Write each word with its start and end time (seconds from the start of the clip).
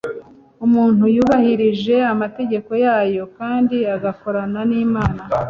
umuntu 0.65 1.03
yubahirije 1.15 1.95
amategeko 2.13 2.71
yayo 2.85 3.23
kandi 3.37 3.77
agakorana 3.95 4.59
n'imana 4.69 5.21